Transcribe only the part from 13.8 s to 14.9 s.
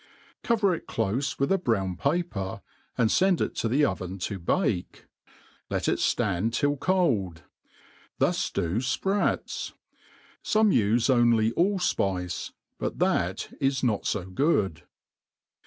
not (o good.